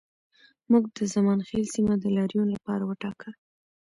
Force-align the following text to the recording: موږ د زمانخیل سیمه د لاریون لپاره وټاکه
موږ 0.71 0.83
د 0.97 0.99
زمانخیل 1.13 1.65
سیمه 1.73 1.93
د 1.99 2.05
لاریون 2.17 2.47
لپاره 2.55 2.83
وټاکه 2.85 3.29